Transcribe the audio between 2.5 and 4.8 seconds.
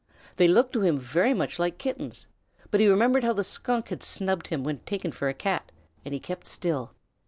but he remembered how the Skunk had snubbed him when